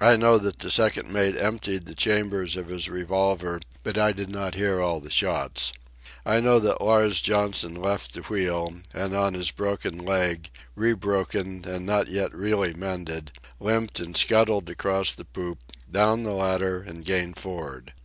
[0.00, 4.30] I know that the second mate emptied the chambers of his revolver, but I did
[4.30, 5.72] not hear all the shots.
[6.24, 11.84] I know that Lars Johnson left the wheel, and on his broken leg, rebroken and
[11.84, 15.58] not yet really mended, limped and scuttled across the poop,
[15.90, 17.92] down the ladder, and gained for'ard.